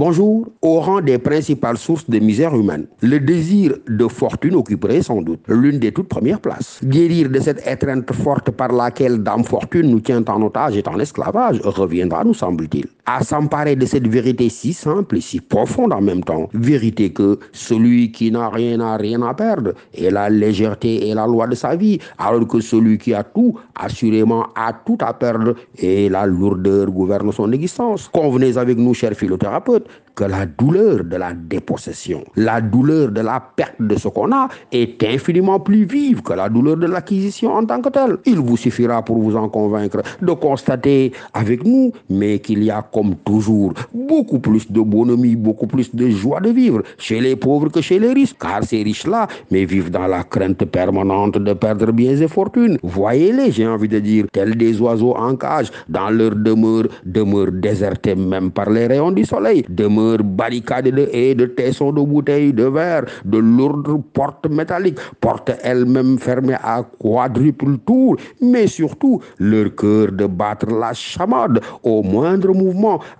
Bonjour, 0.00 0.48
au 0.62 0.80
rang 0.80 1.02
des 1.02 1.18
principales 1.18 1.76
sources 1.76 2.08
de 2.08 2.18
misère 2.20 2.54
humaine, 2.54 2.86
le 3.02 3.20
désir 3.20 3.74
de 3.86 4.08
fortune 4.08 4.54
occuperait 4.54 5.02
sans 5.02 5.20
doute 5.20 5.40
l'une 5.46 5.78
des 5.78 5.92
toutes 5.92 6.08
premières 6.08 6.40
places. 6.40 6.80
Guérir 6.82 7.28
de 7.28 7.38
cette 7.38 7.66
étreinte 7.66 8.10
forte 8.14 8.50
par 8.50 8.72
laquelle 8.72 9.22
Dame 9.22 9.44
Fortune 9.44 9.90
nous 9.90 10.00
tient 10.00 10.24
en 10.26 10.40
otage 10.40 10.74
et 10.78 10.88
en 10.88 10.98
esclavage 10.98 11.60
reviendra, 11.62 12.24
nous 12.24 12.32
semble-t-il, 12.32 12.86
à 13.10 13.24
s'emparer 13.24 13.74
de 13.74 13.86
cette 13.86 14.06
vérité 14.06 14.48
si 14.48 14.72
simple 14.72 15.16
et 15.16 15.20
si 15.20 15.40
profonde 15.40 15.92
en 15.92 16.00
même 16.00 16.22
temps. 16.22 16.48
Vérité 16.52 17.12
que 17.12 17.40
celui 17.52 18.12
qui 18.12 18.30
n'a 18.30 18.48
rien 18.48 18.76
n'a 18.76 18.96
rien 18.96 19.20
à 19.22 19.34
perdre 19.34 19.72
et 19.92 20.10
la 20.10 20.30
légèreté 20.30 21.08
est 21.08 21.14
la 21.14 21.26
loi 21.26 21.48
de 21.48 21.56
sa 21.56 21.74
vie, 21.74 21.98
alors 22.18 22.46
que 22.46 22.60
celui 22.60 22.98
qui 22.98 23.12
a 23.12 23.24
tout, 23.24 23.58
assurément 23.74 24.46
a 24.54 24.72
tout 24.72 24.98
à 25.00 25.12
perdre 25.12 25.56
et 25.76 26.08
la 26.08 26.24
lourdeur 26.24 26.86
gouverne 26.86 27.32
son 27.32 27.50
existence. 27.50 28.08
Convenez 28.12 28.56
avec 28.56 28.78
nous, 28.78 28.94
chers 28.94 29.14
philothérapeutes, 29.14 29.88
que 30.14 30.24
la 30.24 30.44
douleur 30.46 31.04
de 31.04 31.16
la 31.16 31.32
dépossession, 31.32 32.22
la 32.36 32.60
douleur 32.60 33.10
de 33.10 33.22
la 33.22 33.40
perte 33.40 33.80
de 33.80 33.96
ce 33.96 34.08
qu'on 34.08 34.32
a 34.32 34.48
est 34.70 35.02
infiniment 35.04 35.58
plus 35.60 35.84
vive 35.84 36.22
que 36.22 36.34
la 36.34 36.48
douleur 36.48 36.76
de 36.76 36.86
l'acquisition 36.86 37.54
en 37.54 37.64
tant 37.64 37.80
que 37.80 37.88
telle. 37.88 38.18
Il 38.26 38.38
vous 38.38 38.56
suffira 38.56 39.02
pour 39.02 39.18
vous 39.18 39.34
en 39.36 39.48
convaincre 39.48 40.02
de 40.20 40.32
constater 40.32 41.12
avec 41.32 41.64
nous, 41.64 41.92
mais 42.10 42.38
qu'il 42.38 42.62
y 42.62 42.70
a 42.70 42.82
comme 43.00 43.14
toujours. 43.24 43.72
Beaucoup 43.94 44.40
plus 44.40 44.70
de 44.70 44.80
bonhomie, 44.80 45.34
beaucoup 45.36 45.66
plus 45.66 45.94
de 45.94 46.10
joie 46.10 46.40
de 46.40 46.50
vivre 46.50 46.82
chez 46.98 47.18
les 47.20 47.34
pauvres 47.34 47.70
que 47.70 47.80
chez 47.80 47.98
les 47.98 48.12
riches, 48.12 48.34
car 48.38 48.62
ces 48.62 48.82
riches-là, 48.82 49.26
mais 49.50 49.64
vivent 49.64 49.90
dans 49.90 50.06
la 50.06 50.22
crainte 50.22 50.64
permanente 50.66 51.38
de 51.38 51.52
perdre 51.54 51.92
biens 51.92 52.16
et 52.16 52.28
fortunes. 52.28 52.76
Voyez-les, 52.82 53.52
j'ai 53.52 53.66
envie 53.66 53.88
de 53.88 54.00
dire, 54.00 54.26
tels 54.32 54.56
des 54.56 54.78
oiseaux 54.82 55.16
en 55.16 55.34
cage, 55.36 55.70
dans 55.88 56.10
leur 56.10 56.34
demeure, 56.34 56.88
demeure 57.06 57.52
désertée 57.52 58.14
même 58.14 58.50
par 58.50 58.68
les 58.68 58.86
rayons 58.86 59.12
du 59.12 59.24
soleil, 59.24 59.64
demeure 59.68 60.22
barricadée 60.22 60.92
de 60.92 61.08
haies, 61.12 61.34
de 61.34 61.46
tessons, 61.46 61.92
de 61.92 62.02
bouteilles, 62.02 62.52
de 62.52 62.64
verre, 62.64 63.06
de 63.24 63.38
lourdes 63.38 64.02
portes 64.12 64.48
métalliques, 64.50 64.98
portes 65.20 65.52
elles-mêmes 65.62 66.18
fermées 66.18 66.58
à 66.62 66.82
quadruple 66.82 67.78
tour, 67.86 68.16
mais 68.42 68.66
surtout 68.66 69.20
leur 69.38 69.74
cœur 69.74 70.12
de 70.12 70.26
battre 70.26 70.66
la 70.66 70.92
chamade. 70.92 71.60
Au 71.82 72.02
moindre 72.02 72.52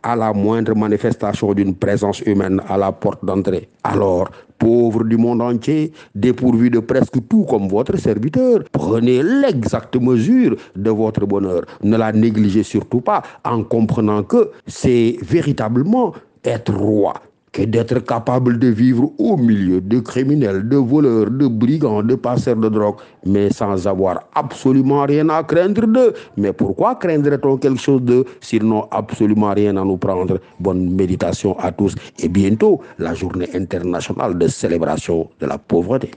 à 0.03 0.17
la 0.17 0.33
moindre 0.33 0.75
manifestation 0.75 1.53
d'une 1.53 1.75
présence 1.75 2.21
humaine 2.21 2.61
à 2.69 2.77
la 2.77 2.93
porte 2.93 3.25
d'entrée. 3.25 3.69
Alors, 3.85 4.31
pauvres 4.59 5.05
du 5.05 5.17
monde 5.17 5.43
entier, 5.43 5.93
dépourvus 6.15 6.71
de 6.71 6.81
presque 6.81 7.27
tout 7.29 7.45
comme 7.45 7.69
votre 7.69 7.97
serviteur, 7.97 8.61
prenez 8.73 9.23
l'exacte 9.23 9.97
mesure 9.97 10.57
de 10.77 10.91
votre 10.91 11.27
bonheur. 11.27 11.63
Ne 11.83 11.97
la 11.97 12.13
négligez 12.13 12.63
surtout 12.63 13.01
pas 13.01 13.23
en 13.45 13.63
comprenant 13.65 14.23
que 14.23 14.51
c'est 14.67 15.17
véritablement 15.23 16.13
être 16.45 16.73
roi 16.75 17.15
que 17.53 17.63
d'être 17.63 17.99
capable 18.01 18.59
de 18.59 18.69
vivre 18.69 19.11
au 19.19 19.37
milieu 19.37 19.81
de 19.81 19.99
criminels, 20.01 20.69
de 20.69 20.77
voleurs, 20.77 21.31
de 21.31 21.47
brigands, 21.49 22.03
de 22.03 22.15
passeurs 22.15 22.57
de 22.57 22.69
drogue, 22.69 22.97
mais 23.27 23.51
sans 23.51 23.87
avoir 23.87 24.23
absolument 24.35 25.05
rien 25.05 25.29
à 25.29 25.43
craindre 25.43 25.87
d'eux. 25.87 26.15
Mais 26.37 26.53
pourquoi 26.53 26.95
craindrait-on 26.95 27.57
quelque 27.57 27.81
chose 27.81 28.03
d'eux 28.03 28.25
s'ils 28.41 28.65
n'ont 28.65 28.87
absolument 28.91 29.53
rien 29.53 29.77
à 29.77 29.85
nous 29.85 29.97
prendre? 29.97 30.39
Bonne 30.59 30.95
méditation 30.95 31.59
à 31.59 31.73
tous 31.73 31.95
et 32.19 32.29
bientôt 32.29 32.81
la 32.99 33.15
journée 33.15 33.49
internationale 33.55 34.39
de 34.39 34.47
célébration 34.47 35.29
de 35.41 35.47
la 35.47 35.59
pauvreté. 35.59 36.11